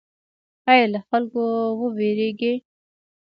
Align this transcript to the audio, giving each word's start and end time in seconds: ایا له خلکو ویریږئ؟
ایا 0.71 0.85
له 0.93 0.99
خلکو 1.07 1.43
ویریږئ؟ 1.97 2.55